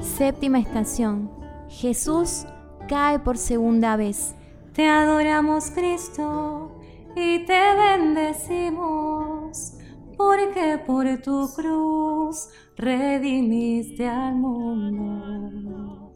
Séptima 0.00 0.58
estación. 0.58 1.30
Jesús 1.68 2.46
cae 2.88 3.18
por 3.18 3.36
segunda 3.36 3.96
vez. 3.96 4.34
Te 4.72 4.88
adoramos 4.88 5.70
Cristo 5.70 6.80
y 7.14 7.44
te 7.44 7.60
bendecimos, 7.76 9.74
porque 10.16 10.80
por 10.86 11.06
tu 11.20 11.52
cruz 11.54 12.48
redimiste 12.76 14.08
al 14.08 14.36
mundo. 14.36 16.14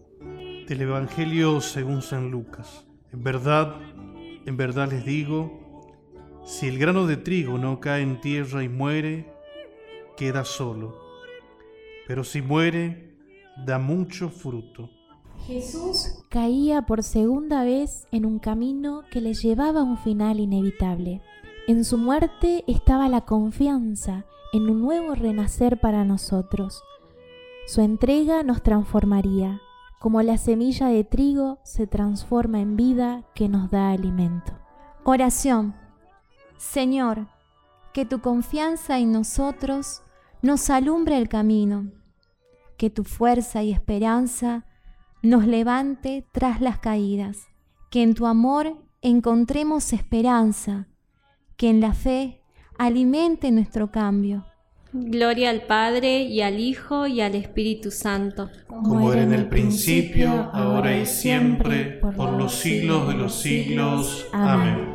Del 0.66 0.80
Evangelio 0.80 1.60
según 1.60 2.00
San 2.00 2.30
Lucas. 2.30 2.86
En 3.12 3.22
verdad, 3.22 3.76
en 4.46 4.56
verdad 4.56 4.90
les 4.90 5.04
digo, 5.04 5.60
si 6.44 6.68
el 6.68 6.78
grano 6.78 7.06
de 7.06 7.18
trigo 7.18 7.58
no 7.58 7.80
cae 7.80 8.02
en 8.02 8.20
tierra 8.20 8.64
y 8.64 8.68
muere, 8.68 9.30
queda 10.16 10.44
solo. 10.44 10.96
Pero 12.06 12.24
si 12.24 12.40
muere, 12.40 13.13
da 13.56 13.78
mucho 13.78 14.28
fruto. 14.28 14.90
Jesús 15.46 16.24
caía 16.30 16.82
por 16.82 17.02
segunda 17.02 17.64
vez 17.64 18.06
en 18.10 18.24
un 18.24 18.38
camino 18.38 19.02
que 19.10 19.20
le 19.20 19.34
llevaba 19.34 19.80
a 19.80 19.84
un 19.84 19.98
final 19.98 20.40
inevitable. 20.40 21.20
En 21.66 21.84
su 21.84 21.98
muerte 21.98 22.64
estaba 22.66 23.08
la 23.08 23.22
confianza 23.22 24.24
en 24.52 24.70
un 24.70 24.80
nuevo 24.80 25.14
renacer 25.14 25.80
para 25.80 26.04
nosotros. 26.04 26.82
Su 27.66 27.80
entrega 27.80 28.42
nos 28.42 28.62
transformaría, 28.62 29.60
como 29.98 30.22
la 30.22 30.38
semilla 30.38 30.88
de 30.88 31.04
trigo 31.04 31.58
se 31.62 31.86
transforma 31.86 32.60
en 32.60 32.76
vida 32.76 33.24
que 33.34 33.48
nos 33.48 33.70
da 33.70 33.90
alimento. 33.90 34.52
Oración. 35.02 35.74
Señor, 36.56 37.26
que 37.92 38.04
tu 38.04 38.20
confianza 38.20 38.98
en 38.98 39.12
nosotros 39.12 40.02
nos 40.42 40.68
alumbre 40.68 41.16
el 41.16 41.28
camino, 41.28 41.90
que 42.76 42.90
tu 42.90 43.04
fuerza 43.04 43.62
y 43.62 43.72
esperanza 43.72 44.64
nos 45.22 45.46
levante 45.46 46.24
tras 46.32 46.60
las 46.60 46.78
caídas, 46.78 47.48
que 47.90 48.02
en 48.02 48.14
tu 48.14 48.26
amor 48.26 48.76
encontremos 49.02 49.92
esperanza, 49.92 50.88
que 51.56 51.70
en 51.70 51.80
la 51.80 51.94
fe 51.94 52.40
alimente 52.78 53.50
nuestro 53.50 53.90
cambio. 53.90 54.44
Gloria 54.92 55.50
al 55.50 55.62
Padre 55.62 56.22
y 56.22 56.40
al 56.40 56.60
Hijo 56.60 57.08
y 57.08 57.20
al 57.20 57.34
Espíritu 57.34 57.90
Santo. 57.90 58.48
Como 58.68 59.12
era 59.12 59.22
en 59.22 59.32
el 59.32 59.48
principio, 59.48 60.30
ahora 60.52 60.96
y 60.96 61.04
siempre, 61.04 61.98
por 62.00 62.32
los 62.34 62.54
siglos 62.54 63.08
de 63.08 63.14
los 63.14 63.34
siglos. 63.34 64.28
Amén. 64.32 64.93